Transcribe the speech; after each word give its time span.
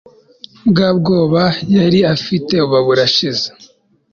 bwa 0.69 0.89
bwoba 0.97 1.43
yari 1.77 1.99
afite 2.15 2.53
buba 2.61 2.79
burashize 2.87 3.47